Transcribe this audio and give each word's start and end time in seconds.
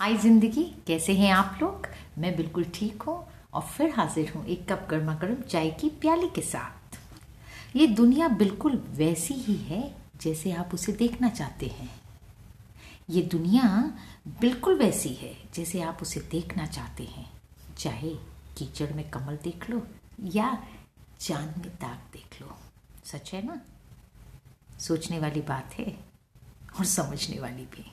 हाय 0.00 0.14
ज़िंदगी, 0.16 0.62
कैसे 0.86 1.12
हैं 1.12 1.30
आप 1.32 1.58
लोग? 1.62 1.86
मैं 2.18 2.34
बिल्कुल 2.36 2.64
ठीक 2.74 3.02
हूँ 3.02 3.16
और 3.52 3.62
फिर 3.62 3.90
हाजिर 3.90 4.30
हूँ 4.30 4.44
एक 4.46 4.68
कप 4.68 4.86
गर्मा 4.90 5.14
गर्म 5.14 5.40
चाय 5.42 5.70
की 5.70 5.88
प्याली 6.00 6.28
के 6.28 6.42
साथ। 6.42 6.98
ये 7.76 7.86
दुनिया 7.86 8.28
बिल्कुल 8.28 8.76
वैसी 8.90 9.34
ही 9.34 9.54
है 9.54 9.80
जैसे 10.20 10.52
आप 10.52 10.74
उसे 10.74 10.92
देखना 10.92 11.28
चाहते 11.28 11.66
हैं। 11.66 11.90
ये 13.10 13.22
दुनिया 13.22 13.64
बिल्कुल 14.40 14.78
वैसी 14.78 15.14
है 15.14 15.34
जैसे 15.54 15.80
आप 15.80 16.02
उसे 16.02 16.20
देखना 16.30 16.66
चाहते 16.66 17.04
हैं। 17.06 17.28
चाहे 17.78 18.14
कीचड़ 18.58 18.92
में 18.92 19.08
कमल 19.10 19.38
देख 19.44 19.70
लो 19.70 19.86
या 20.34 20.56
चाँद 21.20 21.58
में 21.58 21.70
दाग 21.74 21.98
देख 22.12 22.40
लो। 22.42 22.56
सच 23.04 23.34
है 23.34 23.46
ना? 23.46 23.60
सोचने 24.78 25.18
वाली 25.18 25.40
बात 25.40 25.74
है 25.74 25.92
और 26.78 26.84
समझने 26.84 27.40
वाली 27.40 27.66
भी। 27.66 27.92